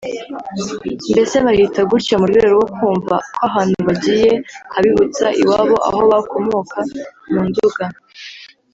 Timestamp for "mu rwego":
2.21-2.47